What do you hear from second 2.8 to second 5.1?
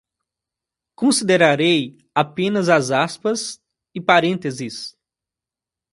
aspas e parênteses